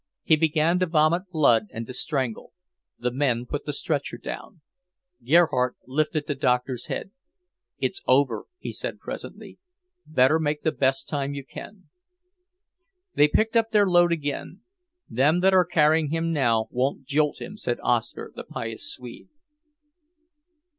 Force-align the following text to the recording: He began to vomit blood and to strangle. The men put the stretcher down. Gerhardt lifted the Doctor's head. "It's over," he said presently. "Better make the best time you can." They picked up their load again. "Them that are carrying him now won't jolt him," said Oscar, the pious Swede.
He 0.23 0.35
began 0.35 0.79
to 0.79 0.87
vomit 0.87 1.29
blood 1.29 1.67
and 1.69 1.85
to 1.85 1.93
strangle. 1.93 2.53
The 2.97 3.11
men 3.11 3.45
put 3.45 3.67
the 3.67 3.71
stretcher 3.71 4.17
down. 4.17 4.61
Gerhardt 5.23 5.75
lifted 5.85 6.25
the 6.25 6.33
Doctor's 6.33 6.87
head. 6.87 7.11
"It's 7.77 8.01
over," 8.07 8.45
he 8.57 8.71
said 8.71 8.99
presently. 8.99 9.59
"Better 10.07 10.39
make 10.39 10.63
the 10.63 10.71
best 10.71 11.07
time 11.07 11.35
you 11.35 11.45
can." 11.45 11.83
They 13.13 13.27
picked 13.27 13.55
up 13.55 13.69
their 13.69 13.85
load 13.87 14.11
again. 14.11 14.61
"Them 15.07 15.41
that 15.41 15.53
are 15.53 15.65
carrying 15.65 16.09
him 16.09 16.33
now 16.33 16.67
won't 16.71 17.05
jolt 17.05 17.39
him," 17.39 17.55
said 17.55 17.77
Oscar, 17.83 18.31
the 18.35 18.43
pious 18.43 18.91
Swede. 18.91 19.29